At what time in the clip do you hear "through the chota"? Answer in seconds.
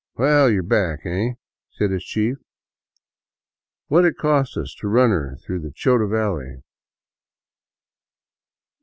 5.45-6.07